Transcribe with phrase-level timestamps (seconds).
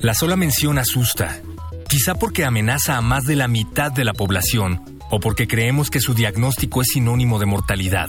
[0.00, 1.42] La sola mención asusta,
[1.86, 6.00] quizá porque amenaza a más de la mitad de la población o porque creemos que
[6.00, 8.08] su diagnóstico es sinónimo de mortalidad.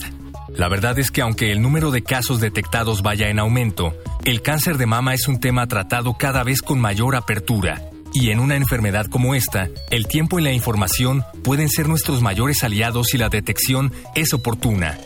[0.56, 4.78] La verdad es que aunque el número de casos detectados vaya en aumento, el cáncer
[4.78, 7.82] de mama es un tema tratado cada vez con mayor apertura.
[8.14, 12.64] Y en una enfermedad como esta, el tiempo y la información pueden ser nuestros mayores
[12.64, 14.98] aliados si la detección es oportuna.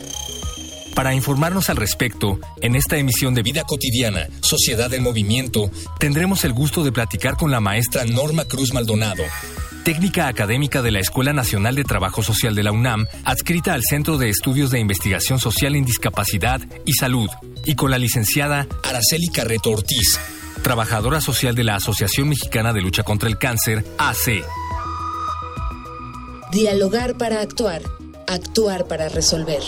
[0.96, 6.54] Para informarnos al respecto, en esta emisión de Vida Cotidiana, Sociedad en Movimiento, tendremos el
[6.54, 9.22] gusto de platicar con la maestra Norma Cruz Maldonado,
[9.84, 14.16] técnica académica de la Escuela Nacional de Trabajo Social de la UNAM, adscrita al Centro
[14.16, 17.28] de Estudios de Investigación Social en Discapacidad y Salud,
[17.66, 20.18] y con la licenciada Araceli Carreto Ortiz,
[20.62, 24.42] trabajadora social de la Asociación Mexicana de Lucha contra el Cáncer, AC.
[26.52, 27.82] Dialogar para actuar,
[28.26, 29.60] actuar para resolver.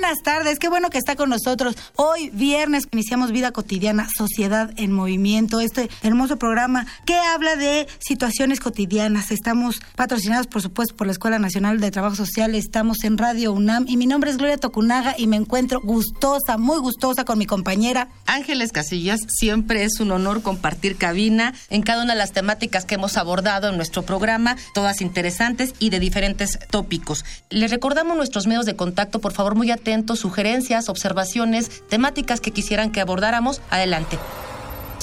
[0.00, 1.76] Buenas tardes, qué bueno que está con nosotros.
[1.94, 8.58] Hoy viernes iniciamos Vida Cotidiana, Sociedad en Movimiento, este hermoso programa que habla de situaciones
[8.58, 9.30] cotidianas.
[9.30, 13.84] Estamos patrocinados, por supuesto, por la Escuela Nacional de Trabajo Social, estamos en Radio UNAM
[13.86, 18.08] y mi nombre es Gloria Tocunaga y me encuentro gustosa, muy gustosa con mi compañera.
[18.26, 22.96] Ángeles Casillas, siempre es un honor compartir cabina en cada una de las temáticas que
[22.96, 27.24] hemos abordado en nuestro programa, todas interesantes y de diferentes tópicos.
[27.48, 29.84] Les recordamos nuestros medios de contacto, por favor, muy atentos,
[30.16, 33.60] sugerencias, observaciones, temáticas que quisieran que abordáramos.
[33.70, 34.18] Adelante.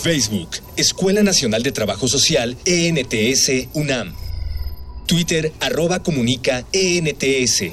[0.02, 4.14] Facebook, Escuela Nacional de Trabajo Social, ENTS, UNAM.
[5.06, 7.72] Twitter, arroba comunica, ENTS.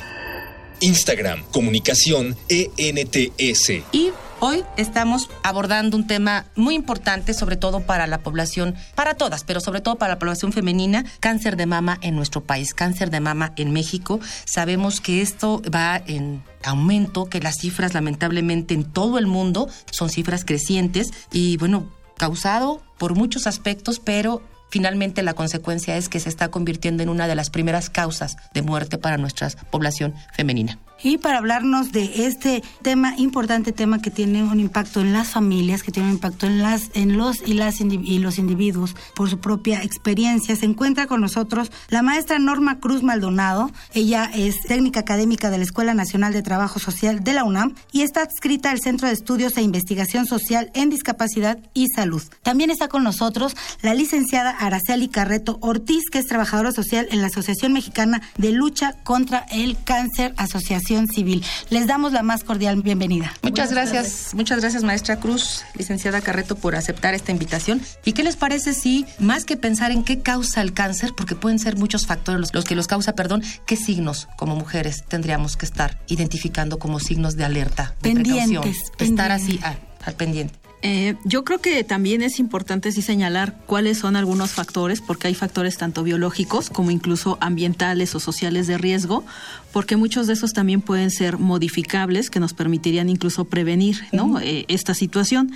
[0.81, 3.71] Instagram, comunicación, ENTS.
[3.93, 4.11] Y
[4.41, 9.59] Hoy estamos abordando un tema muy importante, sobre todo para la población, para todas, pero
[9.59, 13.53] sobre todo para la población femenina, cáncer de mama en nuestro país, cáncer de mama
[13.57, 14.21] en México.
[14.45, 20.09] Sabemos que esto va en aumento, que las cifras lamentablemente en todo el mundo son
[20.09, 24.41] cifras crecientes y bueno, causado por muchos aspectos, pero
[24.71, 28.63] finalmente la consecuencia es que se está convirtiendo en una de las primeras causas de
[28.63, 30.79] muerte para nuestra población femenina.
[31.03, 35.85] Y para hablarnos de este tema, importante tema que tiene un impacto en las familias,
[35.85, 39.39] que tiene un impacto en las, en los y las y los individuos por su
[39.39, 43.71] propia experiencia, se encuentra con nosotros la maestra Norma Cruz Maldonado.
[43.95, 48.03] Ella es técnica académica de la Escuela Nacional de Trabajo Social de la UNAM y
[48.03, 52.23] está adscrita al Centro de Estudios e Investigación Social en Discapacidad y Salud.
[52.43, 57.29] También está con nosotros la licenciada Araceli Carreto Ortiz, que es trabajadora social en la
[57.29, 61.45] Asociación Mexicana de Lucha contra el Cáncer Asociación Civil.
[61.71, 63.33] Les damos la más cordial bienvenida.
[63.43, 67.83] Muchas gracias, muchas gracias maestra Cruz, licenciada Carreto, por aceptar esta invitación.
[68.05, 71.59] ¿Y qué les parece si, más que pensar en qué causa el cáncer, porque pueden
[71.59, 75.99] ser muchos factores los, que los causa, perdón, qué signos como mujeres tendríamos que estar
[76.09, 79.61] identificando como signos de alerta, de pendientes, estar así
[80.05, 80.68] al pendiente?
[80.83, 85.35] Eh, yo creo que también es importante sí señalar cuáles son algunos factores, porque hay
[85.35, 89.25] factores tanto biológicos como incluso ambientales o sociales de riesgo,
[89.73, 94.39] porque muchos de esos también pueden ser modificables que nos permitirían incluso prevenir ¿no?
[94.41, 95.53] Eh, esta situación.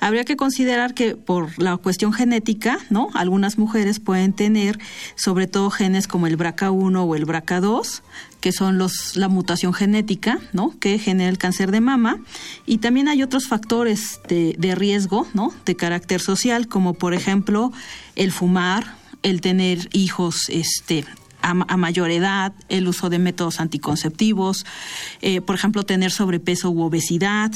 [0.00, 3.10] Habría que considerar que por la cuestión genética, ¿no?
[3.14, 4.78] algunas mujeres pueden tener
[5.14, 8.02] sobre todo genes como el BRCA1 o el BRCA2,
[8.44, 10.78] que son los, la mutación genética, ¿no?
[10.78, 12.18] que genera el cáncer de mama.
[12.66, 15.54] Y también hay otros factores de, de riesgo, ¿no?
[15.64, 17.72] de carácter social, como por ejemplo
[18.16, 21.06] el fumar, el tener hijos este,
[21.40, 24.66] a, mayor edad, el uso de métodos anticonceptivos,
[25.22, 27.50] eh, por ejemplo, tener sobrepeso u obesidad,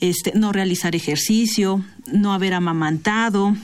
[0.00, 3.54] este, no realizar ejercicio, no haber amamantado,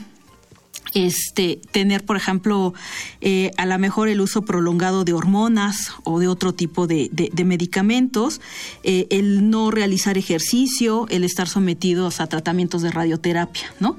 [0.93, 2.73] este, tener, por ejemplo,
[3.21, 7.09] eh, a lo mejor el uso prolongado de hormonas o de otro tipo de,
[7.45, 8.41] medicamentos,
[8.83, 13.97] eh, el no realizar ejercicio, el estar sometidos a tratamientos de radioterapia, ¿no?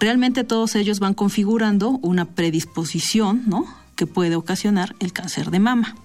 [0.00, 3.66] Realmente todos ellos van configurando una predisposición, ¿no?
[3.98, 5.96] que puede ocasionar el cáncer de mama.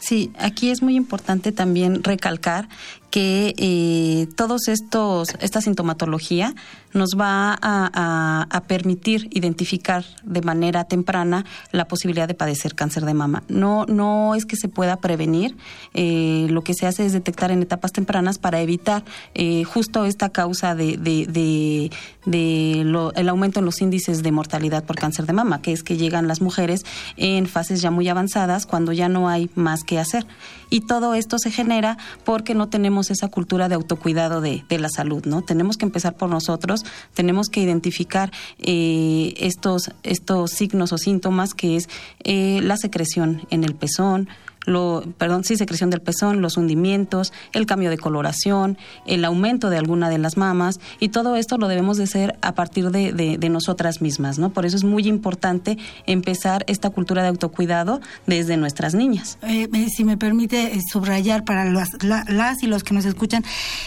[0.00, 2.68] Sí, aquí es muy importante también recalcar
[3.10, 6.54] que eh, todos estos esta sintomatología
[6.92, 13.42] nos va a, permitir identificar de manera temprana la posibilidad de padecer cáncer de mama.
[13.48, 15.56] No no es que se pueda prevenir,
[15.94, 19.04] eh, lo que se hace es detectar en etapas tempranas para evitar
[19.34, 21.90] eh, justo esta causa de, de,
[22.26, 26.28] el aumento en los índices de mortalidad por cáncer de mama, que es que llegan
[26.28, 26.84] las mujeres
[27.16, 30.26] en fases ya muy avanzadas cuando ya no hay más que hacer.
[30.70, 34.90] Y todo esto se genera porque no tenemos esa cultura de autocuidado de, de la
[34.90, 35.40] salud, ¿no?
[35.40, 41.76] Tenemos que empezar por nosotros, tenemos que identificar eh, estos, estos signos o síntomas que
[41.76, 41.88] es
[42.24, 44.28] eh, la secreción en el pezón,
[44.66, 49.78] lo, perdón, sí, secreción del pezón, los hundimientos, el cambio de coloración, el aumento de
[49.78, 53.48] alguna de las mamas y todo esto lo debemos de hacer a partir de, de,
[53.48, 54.50] nosotras mismas, ¿no?
[54.50, 55.76] Por eso es muy importante
[56.06, 59.38] empezar esta cultura de autocuidado desde nuestras niñas.
[59.42, 63.44] Eh, eh, si me permite eh, subrayar para las, las, y los que nos escuchan,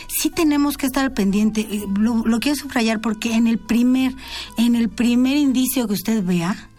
[0.10, 1.66] sí tenemos que estar pendiente.
[1.98, 4.14] Lo, lo quiero subrayar porque en el primer,
[4.58, 6.70] en el primer indicio que usted vea,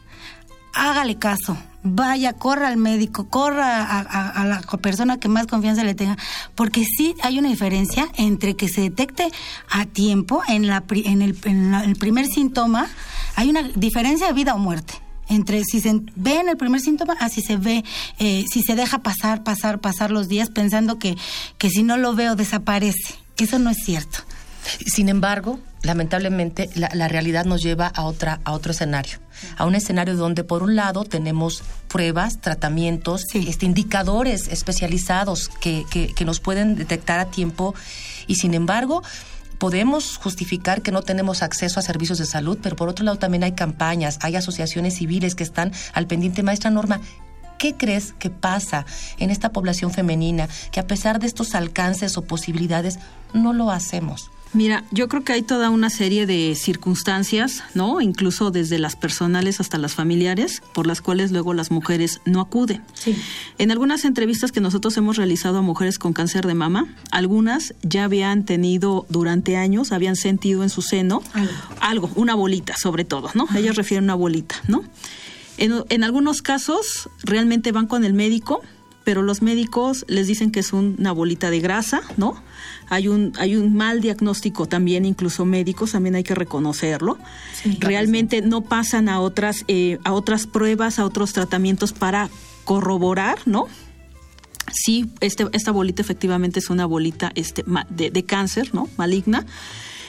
[0.74, 6.16] hágale caso vaya, corra al médico, corra a, la persona que más confianza le tenga,
[6.54, 9.30] porque sí hay una diferencia entre que se detecte
[9.70, 12.88] a tiempo en, la, en, el, el primer síntoma,
[13.36, 14.94] hay una diferencia de vida o muerte
[15.28, 17.84] entre si se ve en el primer síntoma a si se ve,
[18.18, 21.16] eh, si se deja pasar, pasar, pasar los días pensando que,
[21.58, 23.14] que si no lo veo desaparece.
[23.36, 24.18] Eso no es cierto.
[24.86, 29.18] Sin embargo, lamentablemente la, realidad nos lleva a otra a otro escenario
[29.56, 36.24] a un escenario donde por un lado tenemos pruebas tratamientos este, indicadores especializados que, que,
[36.24, 37.74] nos pueden detectar a tiempo
[38.26, 39.02] y sin embargo
[39.58, 43.44] podemos justificar que no tenemos acceso a servicios de salud, pero por otro lado también
[43.44, 46.42] hay campañas, hay asociaciones civiles que están al pendiente.
[46.42, 47.00] Maestra Norma,
[47.58, 48.84] ¿qué crees que pasa
[49.18, 52.98] en esta población femenina que a pesar de estos alcances o posibilidades
[53.32, 54.30] no lo hacemos?
[54.54, 58.00] Mira, yo creo que hay toda una serie de circunstancias, ¿no?
[58.00, 62.80] Incluso desde las personales hasta las familiares, por las cuales luego las mujeres no acuden.
[62.94, 63.16] Sí.
[63.58, 68.04] En algunas entrevistas que nosotros hemos realizado a mujeres con cáncer de mama, algunas ya
[68.04, 71.20] habían tenido durante años, habían sentido en su seno
[71.80, 73.48] algo, una bolita sobre todo, ¿no?
[73.56, 74.84] Ellas refieren una bolita, ¿no?
[75.58, 78.62] En, en algunos casos realmente van con el médico,
[79.04, 82.42] pero los médicos les dicen que es una bolita de grasa, ¿no?
[82.88, 87.18] Hay un, hay un mal diagnóstico también, incluso médicos, también hay que reconocerlo.
[87.78, 92.30] Realmente no pasan a otras, eh, a otras pruebas, a otros tratamientos para
[92.64, 93.66] corroborar, ¿no?
[94.72, 98.88] Sí, este, esta bolita efectivamente es una bolita este, de, de cáncer, ¿no?
[98.96, 99.46] Maligna.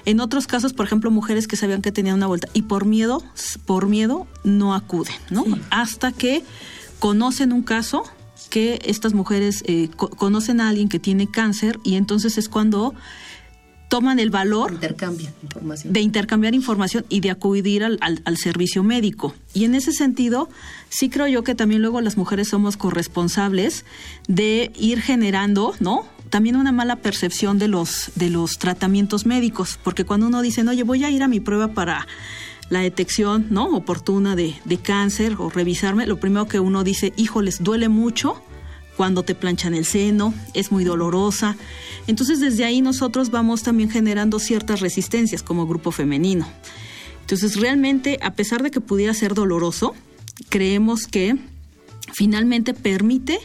[0.06, 3.24] En otros casos, por ejemplo, mujeres que sabían que tenían una bolita y por miedo,
[3.66, 5.46] por miedo no acuden, ¿no?
[5.72, 6.44] Hasta que
[7.00, 8.04] conocen un caso
[8.56, 12.94] que estas mujeres eh, conocen a alguien que tiene cáncer y entonces es cuando
[13.90, 14.80] toman el valor
[15.44, 15.92] información.
[15.92, 19.36] de intercambiar información y de acudir al, al, servicio médico.
[19.54, 20.48] Y en ese sentido,
[20.88, 23.84] sí creo yo que también luego las mujeres somos corresponsables
[24.30, 26.06] de ir generando, ¿no?
[26.30, 30.84] También una mala percepción de los, de los tratamientos médicos, porque cuando uno dice, oye,
[30.84, 32.08] voy a ir a mi prueba para
[32.70, 37.64] la detección no oportuna de, de cáncer o revisarme, lo primero que uno dice, híjoles,
[37.64, 38.42] duele mucho
[38.96, 41.58] cuando te planchan el seno, es muy dolorosa.
[42.08, 46.48] Entonces desde ahí nosotros vamos también generando ciertas resistencias como grupo femenino.
[47.22, 49.96] Entonces realmente, a pesar de que pudiera ser doloroso,
[50.50, 51.36] creemos que
[52.14, 53.40] finalmente permite,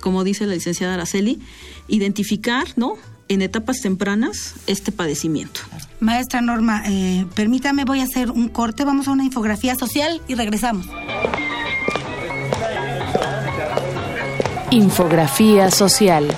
[0.00, 1.40] como dice la licenciada Araceli,
[1.88, 2.96] identificar, ¿no?
[3.28, 5.60] En etapas tempranas este padecimiento.
[6.00, 10.34] Maestra Norma, eh, permítame, voy a hacer un corte, vamos a una infografía social y
[10.34, 10.86] regresamos.
[14.70, 16.36] Infografía social.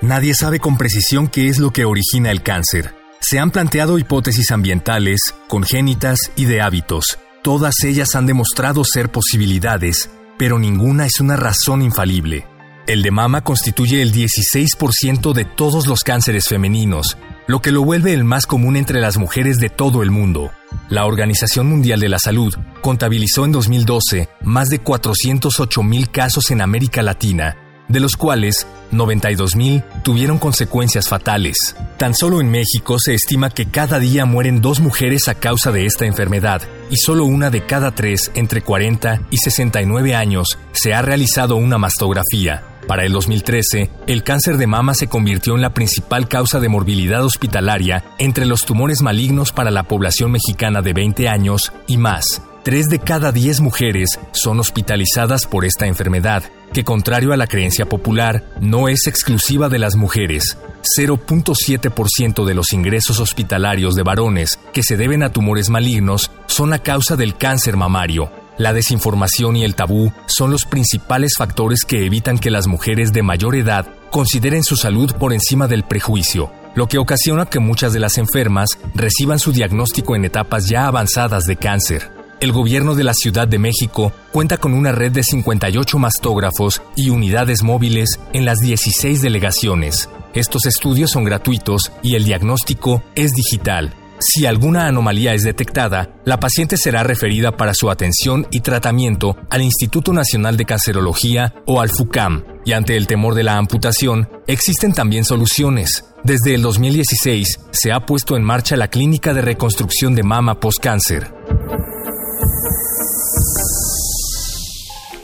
[0.00, 2.94] Nadie sabe con precisión qué es lo que origina el cáncer.
[3.20, 7.18] Se han planteado hipótesis ambientales, congénitas y de hábitos.
[7.42, 12.46] Todas ellas han demostrado ser posibilidades, pero ninguna es una razón infalible.
[12.88, 18.14] El de mama constituye el 16% de todos los cánceres femeninos, lo que lo vuelve
[18.14, 20.52] el más común entre las mujeres de todo el mundo.
[20.88, 26.62] La Organización Mundial de la Salud contabilizó en 2012 más de 408 mil casos en
[26.62, 31.76] América Latina, de los cuales 92.000 tuvieron consecuencias fatales.
[31.98, 35.84] Tan solo en México se estima que cada día mueren dos mujeres a causa de
[35.84, 41.02] esta enfermedad y solo una de cada tres entre 40 y 69 años se ha
[41.02, 42.77] realizado una mastografía.
[42.88, 47.24] Para el 2013, el cáncer de mama se convirtió en la principal causa de morbilidad
[47.24, 52.90] hospitalaria entre los tumores malignos para la población mexicana de 20 años y más Tres
[52.90, 56.42] de cada diez mujeres son hospitalizadas por esta enfermedad,
[56.74, 60.58] que contrario a la creencia popular, no es exclusiva de las mujeres.
[60.98, 66.80] 0.7% de los ingresos hospitalarios de varones que se deben a tumores malignos son a
[66.80, 68.30] causa del cáncer mamario.
[68.58, 73.22] La desinformación y el tabú son los principales factores que evitan que las mujeres de
[73.22, 78.00] mayor edad consideren su salud por encima del prejuicio, lo que ocasiona que muchas de
[78.00, 82.10] las enfermas reciban su diagnóstico en etapas ya avanzadas de cáncer.
[82.40, 87.10] El gobierno de la Ciudad de México cuenta con una red de 58 mastógrafos y
[87.10, 90.08] unidades móviles en las 16 delegaciones.
[90.34, 93.94] Estos estudios son gratuitos y el diagnóstico es digital.
[94.20, 99.62] Si alguna anomalía es detectada, la paciente será referida para su atención y tratamiento al
[99.62, 104.92] Instituto Nacional de Cancerología o al FUCAM, y ante el temor de la amputación, existen
[104.92, 106.04] también soluciones.
[106.24, 111.32] Desde el 2016 se ha puesto en marcha la Clínica de Reconstrucción de Mama Postcáncer.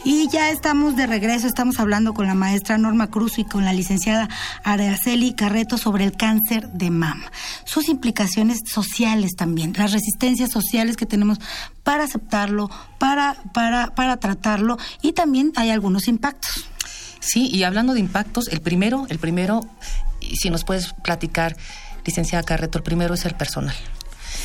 [0.05, 3.73] Y ya estamos de regreso, estamos hablando con la maestra Norma Cruz y con la
[3.73, 4.29] licenciada
[4.63, 7.33] Araceli Carreto sobre el cáncer de mama.
[7.65, 11.39] Sus implicaciones sociales también, las resistencias sociales que tenemos
[11.83, 16.69] para aceptarlo, para, para, para tratarlo y también hay algunos impactos.
[17.21, 19.61] Sí, y hablando de impactos, el primero, el primero,
[20.21, 21.57] si nos puedes platicar,
[22.05, 23.75] licenciada Carreto, el primero es el personal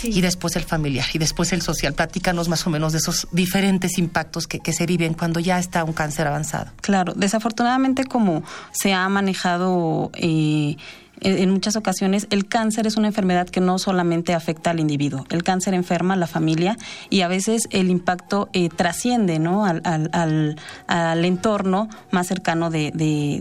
[0.04, 1.94] y después el familiar y después el social.
[1.94, 5.94] Platícanos más o menos de esos diferentes impactos que, se viven cuando ya está un
[5.94, 6.72] cáncer avanzado.
[6.82, 10.12] Claro, desafortunadamente como se ha manejado...
[10.14, 10.78] Eh,
[11.22, 15.44] en muchas ocasiones el cáncer es una enfermedad que no solamente afecta al individuo, el
[15.44, 16.78] cáncer enferma a la familia
[17.10, 19.66] y a veces el impacto eh, trasciende ¿no?
[19.66, 20.56] al, al,
[20.88, 22.92] al, entorno más cercano de,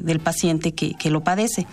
[0.02, 1.68] del paciente que, que lo padece.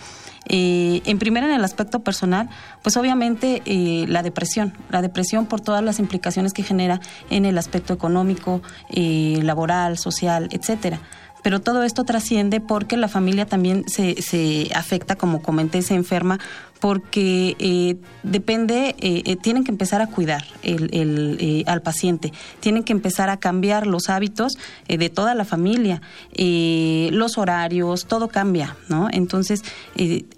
[0.47, 2.49] Eh, en primera, en el aspecto personal,
[2.81, 6.99] pues obviamente eh, la depresión, la depresión por todas las implicaciones que genera
[7.29, 10.99] en el aspecto económico, eh, laboral, social, etcétera.
[11.41, 16.39] Pero todo esto trasciende porque la familia también se, se afecta, como comenté, se enferma
[16.79, 22.93] porque eh, depende, eh, eh, tienen que empezar a cuidar el, al paciente, tienen que
[22.93, 26.01] empezar a cambiar los hábitos de toda la familia,
[26.37, 29.07] los horarios, todo cambia, ¿no?
[29.11, 29.63] Entonces,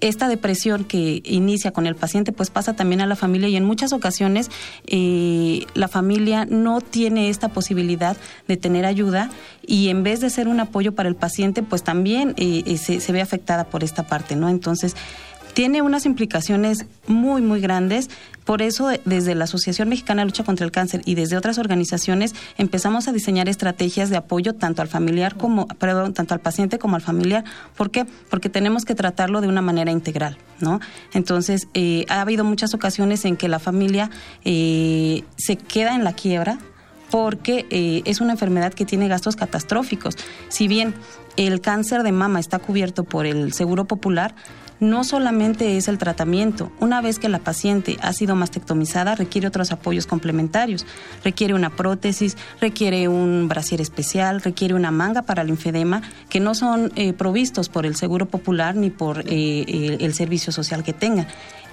[0.01, 3.63] esta depresión que inicia con el paciente, pues pasa también a la familia y en
[3.63, 4.49] muchas ocasiones
[4.85, 8.17] la familia no tiene esta posibilidad
[8.47, 9.29] de tener ayuda
[9.65, 13.21] y en vez de ser un apoyo para el paciente, pues también se, se ve
[13.21, 14.49] afectada por esta parte, ¿no?
[14.49, 14.95] Entonces,
[15.57, 18.11] tiene unas implicaciones muy, muy grandes.
[18.45, 22.35] Por eso, desde la Asociación Mexicana de Lucha contra el Cáncer y desde otras organizaciones,
[22.59, 26.95] empezamos a diseñar estrategias de apoyo tanto al familiar como, perdón, tanto al paciente como
[26.95, 27.43] al familiar.
[27.75, 28.05] ¿Por qué?
[28.29, 30.79] Porque tenemos que tratarlo de una manera integral, ¿no?
[31.15, 34.11] Entonces, eh, ha habido muchas ocasiones en que la familia
[34.45, 36.59] eh, se queda en la quiebra
[37.09, 40.17] porque eh, es una enfermedad que tiene gastos catastróficos.
[40.49, 40.93] Si bien
[41.35, 44.35] el cáncer de mama está cubierto por el Seguro Popular,
[44.79, 46.71] no solamente es el tratamiento.
[46.79, 50.85] Una vez que la paciente ha sido mastectomizada, requiere otros apoyos complementarios.
[51.23, 56.55] Requiere una prótesis, requiere un brasier especial, requiere una manga para el linfedema, que no
[56.55, 61.27] son eh, provistos por el Seguro Popular ni por eh, el servicio social que tenga.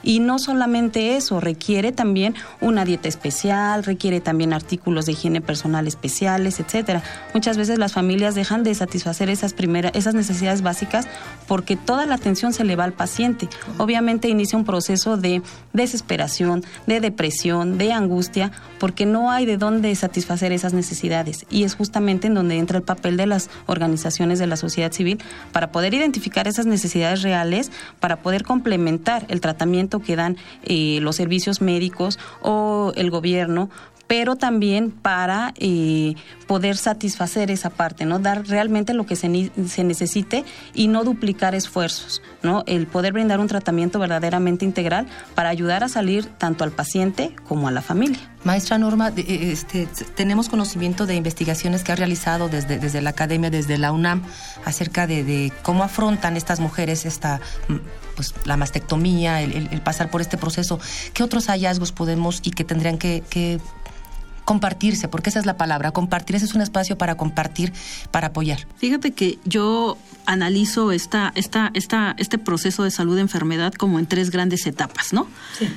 [0.04, 5.86] Y no solamente eso, requiere también una dieta especial, requiere también artículos de higiene personal
[5.86, 7.02] especiales, etcétera.
[7.32, 11.08] Muchas veces las familias dejan de satisfacer esas primeras, esas necesidades básicas
[11.48, 13.48] porque toda la atención se le va al paciente.
[13.78, 15.42] Obviamente inicia un proceso de
[15.72, 21.46] desesperación, de depresión, de angustia, porque no hay de dónde satisfacer esas necesidades.
[21.50, 25.22] Y es justamente en donde entra el papel de las organizaciones de la sociedad civil
[25.52, 27.70] para poder identificar esas necesidades reales,
[28.00, 33.70] para poder complementar el tratamiento que dan eh, los servicios médicos o el gobierno
[34.06, 36.14] pero también para eh,
[36.46, 38.18] poder satisfacer esa parte, ¿no?
[38.18, 42.64] Dar realmente lo que se, se, necesite y no duplicar esfuerzos, ¿no?
[42.66, 47.68] El poder brindar un tratamiento verdaderamente integral para ayudar a salir tanto al paciente como
[47.68, 48.20] a la familia.
[48.44, 53.48] Maestra Norma, eh, este, tenemos conocimiento de investigaciones que ha realizado desde, desde la academia,
[53.48, 54.22] desde la UNAM,
[54.66, 57.40] acerca de, cómo afrontan estas mujeres esta
[58.14, 60.80] pues la mastectomía, el, pasar por este proceso.
[61.12, 63.60] ¿Qué otros hallazgos podemos y que tendrían que,
[64.44, 67.72] compartirse, porque esa es la palabra, compartir, ese es un espacio para compartir,
[68.10, 68.66] para apoyar.
[68.76, 69.96] Fíjate que yo
[70.26, 75.12] analizo esta, esta, esta, este proceso de salud de enfermedad como en tres grandes etapas,
[75.12, 75.26] ¿no?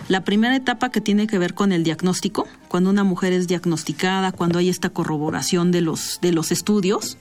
[0.07, 4.31] La primera etapa que tiene que ver con el diagnóstico, cuando una mujer es diagnosticada,
[4.31, 7.17] cuando hay esta corroboración de los, de los estudios,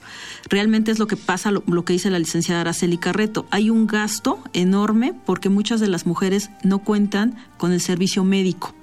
[0.48, 3.46] realmente es lo que pasa, lo, que dice la licenciada Araceli Carreto.
[3.50, 8.74] Hay un gasto enorme porque muchas de las mujeres no cuentan con el servicio médico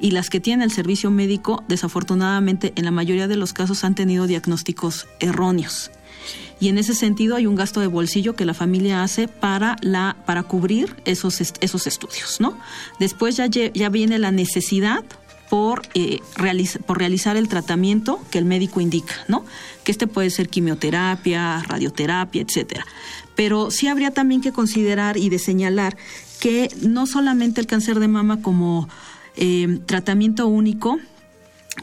[0.00, 3.94] y las que tienen el servicio médico, desafortunadamente, en la mayoría de los casos han
[3.94, 5.90] tenido diagnósticos erróneos.
[6.60, 10.16] Y en ese sentido hay un gasto de bolsillo que la familia hace para, la,
[10.26, 12.58] para cubrir esos, esos estudios, ¿no?
[12.98, 15.04] Después ya, ya viene la necesidad
[15.48, 16.20] por, eh,
[16.86, 19.44] por realizar el tratamiento que el médico indica, ¿no?
[19.84, 22.84] Que este puede ser quimioterapia, radioterapia, etcétera.
[23.34, 25.96] Pero sí habría también que considerar y de señalar
[26.40, 28.88] que no solamente el cáncer de mama como
[29.38, 30.98] eh, tratamiento único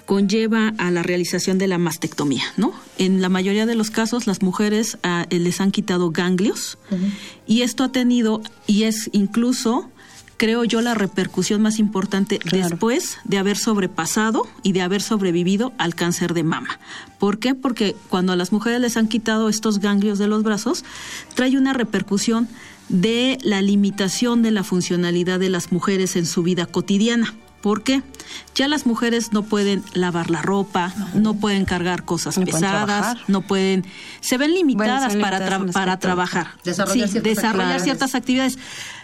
[0.06, 2.74] conlleva a la realización de la mastectomía, ¿no?
[2.98, 6.78] En la mayoría de los casos las mujeres ah, les han quitado ganglios
[7.48, 9.90] y esto ha tenido y es incluso
[10.38, 15.96] creo yo, la repercusión más importante después de haber sobrepasado y de haber sobrevivido al
[15.96, 16.80] cáncer de mama.
[17.20, 17.56] ¿Por qué?
[17.56, 20.84] Porque cuando a las mujeres les han quitado estos ganglios de los brazos,
[21.36, 22.48] trae una repercusión
[22.90, 27.34] de la limitación de la funcionalidad de las mujeres en su vida cotidiana.
[27.66, 28.04] ¿Por qué?
[28.54, 33.88] Ya las mujeres no pueden lavar la ropa, no, pueden cargar cosas pesadas, no pueden,
[34.22, 35.40] se ven limitadas para,
[35.74, 38.60] para trabajar, desarrollar, desarrollar ciertas actividades.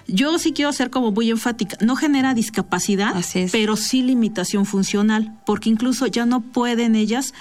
[0.06, 3.16] Yo sí quiero ser como muy enfática, no genera discapacidad,
[3.52, 7.34] pero sí limitación funcional, porque incluso ya no pueden ellas,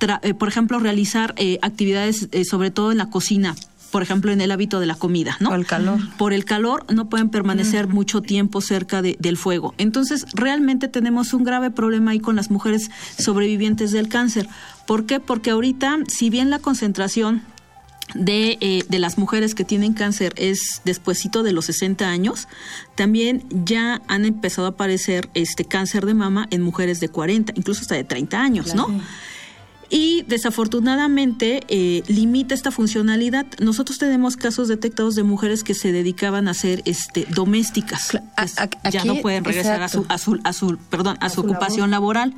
[0.00, 3.54] eh, por ejemplo, realizar eh, actividades, eh, sobre todo en la cocina,
[3.90, 5.50] por ejemplo, en el hábito de la comida, ¿no?
[5.50, 6.00] Por el calor.
[6.18, 9.74] Por el calor no pueden permanecer mucho tiempo cerca del fuego.
[9.78, 14.48] Entonces, realmente tenemos un grave problema ahí con las mujeres sobrevivientes del cáncer.
[14.86, 15.20] ¿Por qué?
[15.20, 17.42] Porque ahorita, si bien la concentración
[18.14, 22.46] de, eh, de, las mujeres que tienen cáncer es despuesito de los 60 años,
[22.94, 27.82] también ya han empezado a aparecer este cáncer de mama en mujeres de 40, incluso
[27.82, 28.88] hasta de 30 años, ¿no?
[29.88, 33.46] Y desafortunadamente eh, limita esta funcionalidad.
[33.60, 38.18] Nosotros tenemos casos detectados de mujeres que se dedicaban a ser este, domésticas,
[38.90, 42.34] ya no pueden regresar a su, a su, a su, perdón, a, su, ocupación laboral,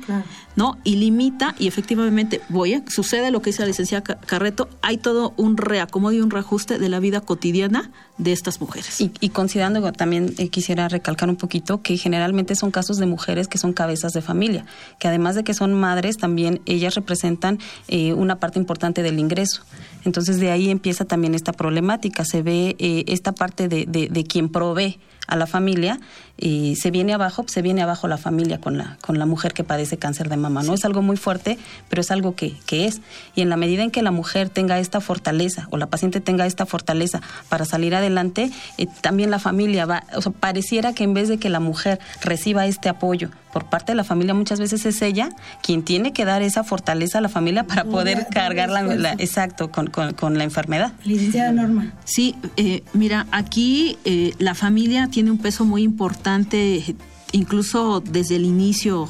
[0.55, 0.77] ¿no?
[0.83, 5.33] Y limita y efectivamente, voy, a, sucede lo que dice la licenciada Carreto, hay todo
[5.37, 8.99] un reacomodo y un reajuste de la vida cotidiana de estas mujeres.
[8.99, 13.57] Y, considerando, también eh, quisiera recalcar un poquito que generalmente son casos de mujeres que
[13.57, 14.65] son cabezas de familia,
[14.99, 19.63] que además de que son madres, también ellas representan eh, una parte importante del ingreso.
[20.05, 24.23] Entonces de ahí empieza también esta problemática, se ve eh, esta parte de, de, de
[24.23, 25.99] quien provee a la familia
[26.37, 29.63] y se viene abajo, se viene abajo la familia con la, con la mujer que
[29.63, 30.63] padece cáncer de mama.
[30.63, 33.01] No es algo muy fuerte, pero es algo que, que es.
[33.35, 36.45] Y en la medida en que la mujer tenga esta fortaleza o la paciente tenga
[36.47, 41.13] esta fortaleza para salir adelante, eh, también la familia va, o sea, pareciera que en
[41.13, 44.85] vez de que la mujer reciba este apoyo por parte de la familia, muchas veces
[44.85, 45.29] es ella
[45.61, 49.87] quien tiene que dar esa fortaleza a la familia para poder cargar la, exacto con,
[49.87, 50.93] con, la enfermedad.
[51.03, 51.93] Licenciada Norma.
[52.05, 56.95] Sí, eh, mira, aquí eh, la familia tiene un peso muy importante
[57.31, 59.09] incluso desde el inicio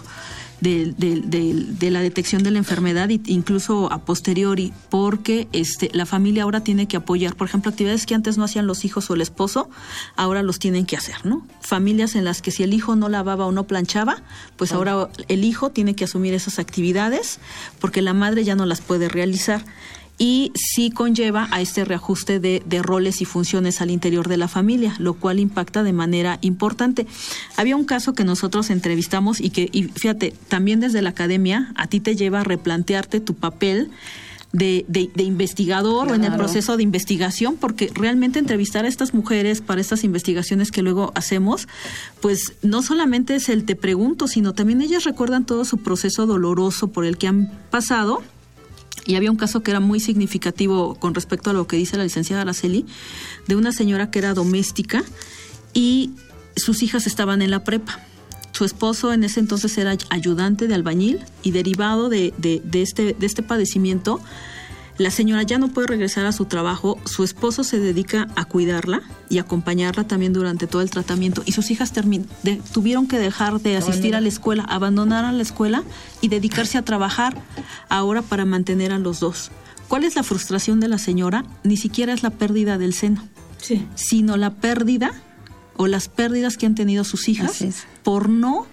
[0.62, 6.62] de, de, la detección de la enfermedad incluso a posteriori, porque este, la familia ahora
[6.62, 9.70] tiene que apoyar, por ejemplo, actividades que antes no hacían los hijos o el esposo,
[10.16, 11.46] ahora los tienen que hacer, ¿no?
[11.62, 14.22] Familias en las que si el hijo no lavaba o no planchaba,
[14.58, 17.40] pues ahora el hijo tiene que asumir esas actividades
[17.80, 19.64] porque la madre ya no las puede realizar
[20.20, 24.96] y sí conlleva a este reajuste de, roles y funciones al interior de la familia,
[25.00, 27.08] lo cual impacta de manera importante.
[27.56, 31.88] Había un caso que nosotros entrevistamos y que, y fíjate, también desde la academia a
[31.88, 33.90] ti te lleva a replantearte tu papel.
[34.52, 34.84] De,
[35.16, 40.04] investigador o en el proceso de investigación, porque realmente entrevistar a estas mujeres para estas
[40.04, 41.68] investigaciones que luego hacemos,
[42.20, 46.88] pues no solamente es el te pregunto, sino también ellas recuerdan todo su proceso doloroso
[46.88, 48.24] por el que han pasado
[49.06, 52.04] y había un caso que era muy significativo con respecto a lo que dice la
[52.04, 52.86] licenciada Araceli,
[53.48, 55.04] de una señora que era doméstica
[55.74, 56.12] y
[56.56, 58.00] sus hijas estaban en la prepa.
[58.52, 63.16] Su esposo en ese entonces era ayudante de albañil y derivado de, de, de este,
[63.18, 64.20] de este padecimiento,
[65.00, 69.02] la señora ya no puede regresar a su trabajo, su esposo se dedica a cuidarla
[69.30, 71.94] y acompañarla también durante todo el tratamiento y sus hijas
[72.74, 75.84] tuvieron que dejar de asistir a la escuela, abandonar a la escuela
[76.20, 77.42] y dedicarse a trabajar
[77.88, 79.52] ahora para mantener a los dos.
[79.88, 81.46] ¿Cuál es la frustración de la señora?
[81.64, 83.26] Ni siquiera es la pérdida del seno,
[83.96, 85.14] sino la pérdida
[85.78, 87.64] o las pérdidas que han tenido sus hijas
[88.04, 88.68] por no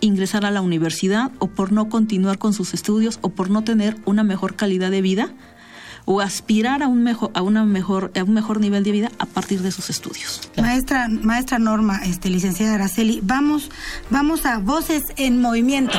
[0.00, 3.96] ingresar a la universidad o por no continuar con sus estudios o por no tener
[4.04, 5.34] una mejor calidad de vida
[6.04, 9.26] o aspirar a un mejor a una mejor a un mejor nivel de vida a
[9.26, 10.50] partir de sus estudios.
[10.56, 13.70] Maestra maestra Norma, este licenciada Araceli, vamos
[14.10, 15.98] vamos a voces en movimiento.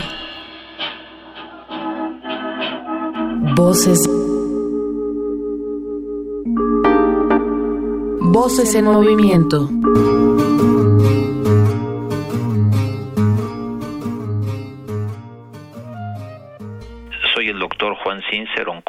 [3.56, 4.00] Voces
[8.38, 9.70] Voces en movimiento.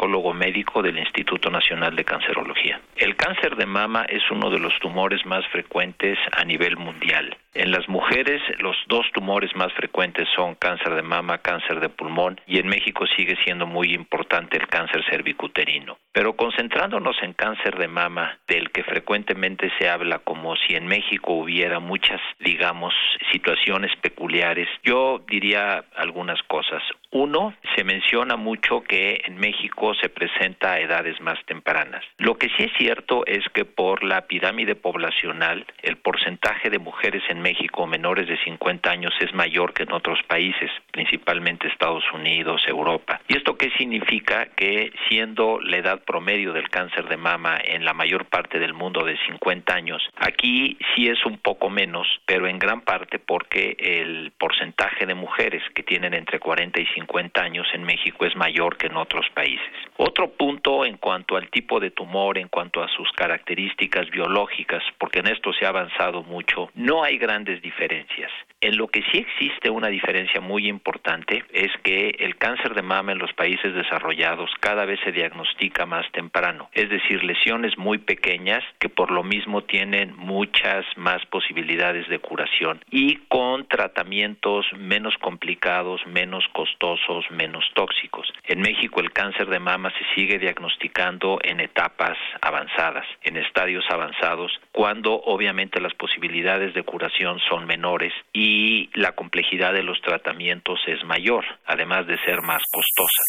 [0.07, 2.81] Oncólogo médico del Instituto Nacional de Cancerología.
[2.95, 7.37] El cáncer de mama es uno de los tumores más frecuentes a nivel mundial.
[7.59, 12.39] En las mujeres, los dos tumores más frecuentes son cáncer de mama, cáncer de pulmón
[12.47, 15.97] y en México sigue siendo muy importante el cáncer cervicuterino.
[16.13, 21.33] Pero concentrándonos en cáncer de mama, del que frecuentemente se habla como si en México
[21.33, 22.93] hubiera muchas, digamos,
[23.33, 26.83] situaciones peculiares, yo diría algunas cosas.
[27.11, 32.05] Uno, se menciona mucho que en México se presenta a edades más tempranas.
[32.19, 37.23] Lo que sí es cierto es que por la pirámide poblacional, el porcentaje de mujeres
[37.31, 42.61] en México menores de 50 años es mayor que en otros países, principalmente Estados Unidos,
[42.67, 43.21] Europa.
[43.29, 44.47] ¿Y esto qué significa?
[44.57, 49.05] Que siendo la edad promedio del cáncer de mama en la mayor parte del mundo
[49.05, 54.33] de 50 años, aquí sí es un poco menos, pero en gran parte porque el
[54.37, 58.89] porcentaje de mujeres que tienen entre 40 y 50 años en México es mayor que
[58.89, 59.71] en otros países.
[59.99, 65.21] Otro punto en cuanto al tipo de tumor, en cuanto a sus características biológicas, porque
[65.21, 68.31] en esto se ha avanzado mucho, no hay diferencias.
[68.61, 73.13] En lo que sí existe una diferencia muy importante es que el cáncer de mama
[73.13, 78.65] en los países desarrollados cada vez se diagnostica más temprano, es decir, lesiones muy pequeñas
[78.79, 86.01] que por lo mismo tienen muchas más posibilidades de curación y con tratamientos menos complicados,
[86.07, 88.33] menos costosos, menos tóxicos.
[88.45, 94.53] En México el cáncer de mama se sigue diagnosticando en etapas avanzadas, en estadios avanzados,
[94.73, 97.16] cuando obviamente las posibilidades de curación
[97.49, 103.23] son menores y la complejidad de los tratamientos es mayor, además de ser más costosa.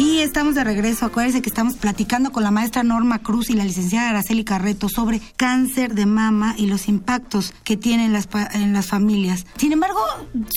[0.00, 1.04] Y estamos de regreso.
[1.04, 5.20] Acuérdense que estamos platicando con la maestra Norma Cruz y la licenciada Araceli Carreto sobre
[5.36, 9.46] cáncer de mama y los impactos que tienen las, en las familias.
[9.56, 10.00] Sin embargo,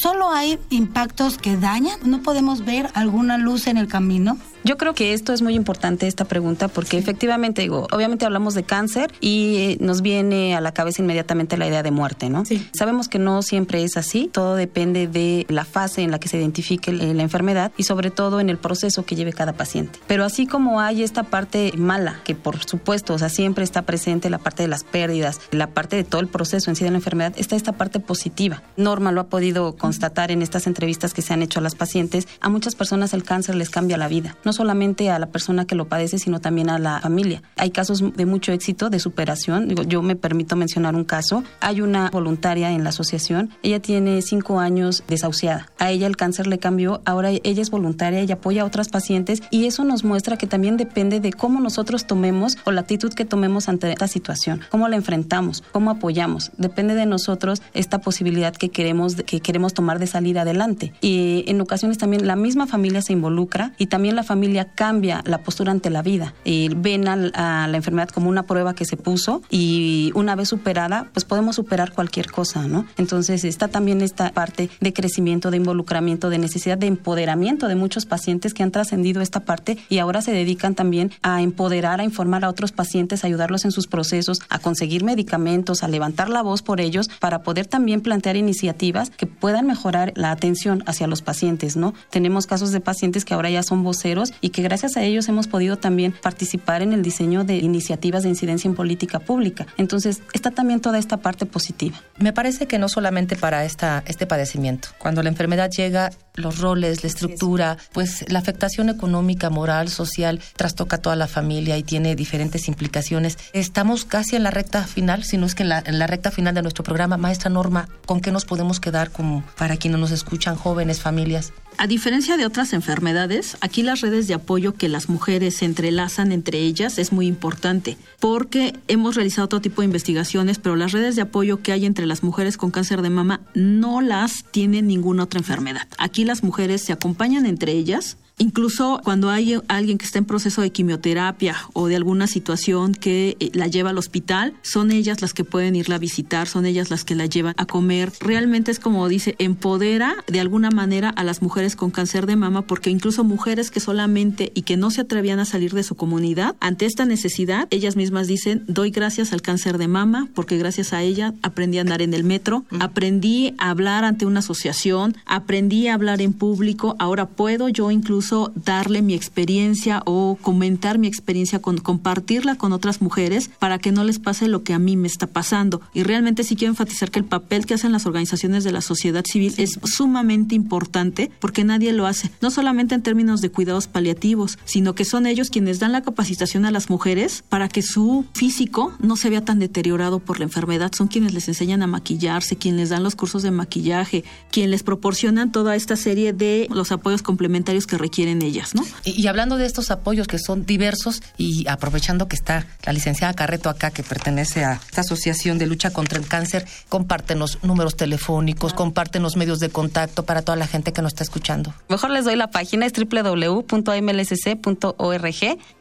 [0.02, 2.00] solo hay impactos que dañan.
[2.06, 4.38] ¿No podemos ver alguna luz en el camino?
[4.64, 8.64] Yo creo que esto es muy importante, esta pregunta, porque efectivamente, digo, obviamente hablamos de
[8.64, 12.46] cáncer y eh, nos viene a la cabeza inmediatamente la idea de muerte, ¿no?
[12.46, 12.66] Sí.
[12.74, 16.38] Sabemos que no siempre es así, todo depende de la fase en la que se
[16.38, 20.00] identifique la enfermedad y sobre todo en el proceso que lleve cada paciente.
[20.08, 24.30] Pero así como hay esta parte mala, que por supuesto, o sea, siempre está presente
[24.30, 26.98] la parte de las pérdidas, la parte de todo el proceso en sí de la
[26.98, 28.64] enfermedad, está esta parte positiva.
[28.78, 32.28] Norma lo ha podido constatar en estas entrevistas que se han hecho a las pacientes.
[32.40, 34.38] A muchas personas el cáncer les cambia la vida.
[34.46, 37.42] No solamente a la persona que lo padece, sino también a la familia.
[37.58, 39.68] Hay casos de mucho éxito, de superación.
[39.68, 41.44] Digo, yo me permito mencionar un caso.
[41.60, 43.50] Hay una voluntaria en la asociación.
[43.64, 45.68] Ella tiene cinco años desahuciada.
[45.80, 47.02] A ella el cáncer le cambió.
[47.06, 50.78] Ahora ella es voluntaria y apoya a otras pacientes y eso nos muestra que también
[50.78, 54.96] depende de cómo nosotros tomemos o la actitud que tomemos ante esta situación, cómo la
[54.96, 56.52] enfrentamos, cómo apoyamos.
[56.58, 60.94] Depende de nosotros esta posibilidad que queremos que queremos tomar de salir adelante.
[61.02, 64.43] Y en ocasiones también la misma familia se involucra y también la familia
[64.76, 66.34] cambia la postura ante la vida.
[66.44, 71.08] Y ven a, la enfermedad como una prueba que se puso y una vez superada,
[71.14, 72.86] pues podemos superar cualquier cosa, ¿no?
[72.98, 78.06] Entonces está también esta parte de crecimiento, de involucramiento, de necesidad de empoderamiento de muchos
[78.06, 82.46] pacientes que han trascendido esta parte y ahora se dedican también a empoderar, a informar
[82.46, 86.62] a otros pacientes, a ayudarlos en sus procesos, a conseguir medicamentos, a levantar la voz
[86.62, 91.76] por ellos para poder también plantear iniciativas que puedan mejorar la atención hacia los pacientes,
[91.76, 91.94] ¿no?
[92.10, 95.48] Tenemos casos de pacientes que ahora ya son voceros y que gracias a ellos hemos
[95.48, 99.68] podido también participar en el diseño de iniciativas de incidencia en política pública.
[99.78, 102.02] Entonces, está también toda esta parte positiva.
[102.18, 104.90] Me parece que no solamente para esta, este padecimiento.
[104.98, 110.98] Cuando la enfermedad llega, los roles, la estructura, pues la afectación económica, moral, social, trastoca
[110.98, 113.38] a toda la familia y tiene diferentes implicaciones.
[113.54, 116.32] Estamos casi en la recta final, si no es que en la, en la recta
[116.32, 117.18] final de nuestro programa.
[117.18, 121.54] Maestra Norma, ¿con qué nos podemos quedar como para quienes nos escuchan, jóvenes, familias?
[121.78, 126.32] A diferencia de otras enfermedades, aquí las redes de apoyo que las mujeres se entrelazan
[126.32, 131.16] entre ellas es muy importante, porque hemos realizado todo tipo de investigaciones, pero las redes
[131.16, 135.24] de apoyo que hay entre las mujeres con cáncer de mama no las tiene ninguna
[135.24, 135.88] otra enfermedad.
[135.98, 140.62] Aquí las mujeres se acompañan entre ellas, Incluso cuando hay alguien que está en proceso
[140.62, 145.34] de quimioterapia o de alguna situación que eh, la lleva al hospital, son ellas las
[145.34, 148.12] que pueden irla a visitar, son ellas las que la llevan a comer.
[148.20, 152.64] Realmente es como dice, empodera de alguna manera a las mujeres con cáncer de mama,
[152.64, 156.56] porque incluso mujeres que solamente y que no se atrevían a salir de su comunidad,
[156.60, 161.04] ante esta necesidad, ellas mismas dicen, doy gracias al cáncer de mama, porque gracias a
[161.04, 165.94] ella aprendí a andar en el metro, aprendí a hablar ante una asociación, aprendí a
[165.94, 171.60] hablar en público, ahora puedo yo incluso incluso darle mi experiencia o comentar mi experiencia,
[171.60, 175.08] con, compartirla con otras mujeres para que no les pase lo que a mí me
[175.08, 175.82] está pasando.
[175.94, 179.26] Y realmente sí quiero enfatizar que el papel que hacen las organizaciones de la sociedad
[179.26, 184.58] civil es sumamente importante porque nadie lo hace, no solamente en términos de cuidados paliativos,
[184.64, 188.94] sino que son ellos quienes dan la capacitación a las mujeres para que su físico
[189.00, 190.92] no se vea tan deteriorado por la enfermedad.
[190.96, 194.84] Son quienes les enseñan a maquillarse, quienes les dan los cursos de maquillaje, quienes les
[194.84, 198.84] proporcionan toda esta serie de los apoyos complementarios que requieren ellas, ¿no?
[199.04, 203.70] Y, hablando de estos apoyos que son diversos y aprovechando que está la licenciada Carreto
[203.70, 209.36] acá, que pertenece a esta asociación de lucha contra el cáncer, compártenos números telefónicos, compártenos
[209.36, 211.74] medios de contacto para toda la gente que nos está escuchando.
[211.90, 213.64] Mejor les doy la página, es www.mlsc.org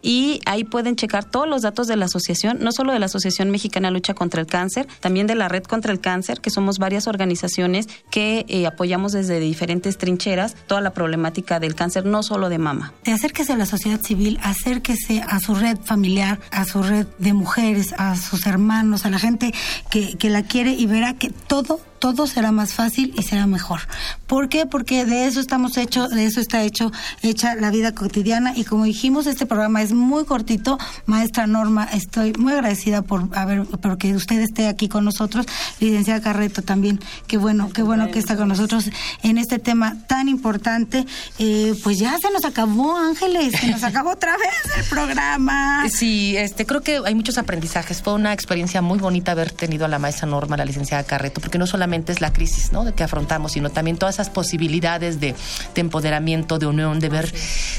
[0.03, 3.51] y ahí pueden checar todos los datos de la asociación, no solo de la Asociación
[3.51, 7.07] Mexicana Lucha contra el Cáncer, también de la Red contra el Cáncer, que somos varias
[7.07, 12.59] organizaciones que eh, apoyamos desde diferentes trincheras toda la problemática del cáncer, no solo de
[12.59, 12.93] mama.
[13.07, 17.95] Acérquese a la sociedad civil, acérquese a su red familiar, a su red de mujeres,
[17.99, 19.53] a sus hermanos, a la gente
[19.91, 23.83] que, que la quiere y verá que todo todo será más fácil y será mejor.
[24.27, 24.67] ¿Por qué?
[24.67, 26.91] Porque de eso estamos hechos, de eso está hecho,
[27.23, 30.79] hecha la vida cotidiana y como dijimos, este programa es muy cortito.
[31.07, 35.47] Maestra Norma, estoy muy agradecida por haber, por que usted esté aquí con nosotros.
[35.79, 38.91] Licenciada Carreto también, qué bueno, qué bueno que está con nosotros
[39.23, 41.07] en este tema tan importante.
[41.39, 45.89] Eh, pues ya se nos acabó, Ángeles, se nos acabó otra vez el programa.
[45.89, 48.03] Sí, este, creo que hay muchos aprendizajes.
[48.03, 51.59] Fue una experiencia muy bonita haber tenido a la maestra Norma, la licenciada Carreto, porque
[51.59, 52.85] no solamente es la crisis ¿no?
[52.85, 55.35] de que afrontamos, sino también todas esas posibilidades de,
[55.75, 57.33] empoderamiento, de unión, de ver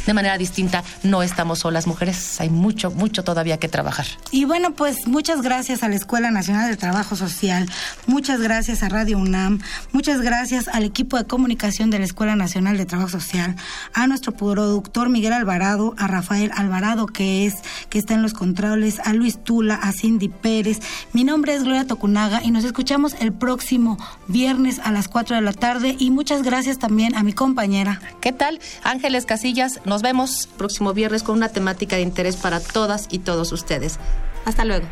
[0.05, 0.83] de manera distinta.
[1.01, 4.05] No estamos solas mujeres, hay mucho, mucho todavía que trabajar.
[4.31, 7.69] Y bueno, pues muchas gracias a la Escuela Nacional de Trabajo Social,
[8.05, 12.77] muchas gracias a Radio UNAM, muchas gracias al equipo de comunicación de la Escuela Nacional
[12.77, 13.55] de Trabajo Social,
[13.93, 17.55] a nuestro productor Miguel Alvarado, a Rafael Alvarado, que es,
[17.89, 20.79] que está en los controles, a Luis Tula, a Cindy Pérez.
[21.13, 23.97] Mi nombre es Gloria Tocunaga y nos escuchamos el próximo
[24.27, 28.01] viernes a las 4 de la tarde y muchas gracias también a mi compañera.
[28.21, 28.59] ¿Qué tal?
[28.83, 33.51] Ángeles Casillas, nos vemos próximo viernes con una temática de interés para todas y todos
[33.51, 33.99] ustedes.
[34.45, 34.87] Hasta luego.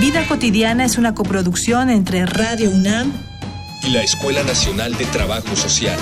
[0.00, 3.12] Vida cotidiana es una coproducción entre Radio UNAM
[3.82, 5.98] y la Escuela Nacional de Trabajo Social.